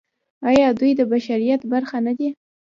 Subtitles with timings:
[0.49, 2.29] آیا دوی د بشریت برخه نه دي؟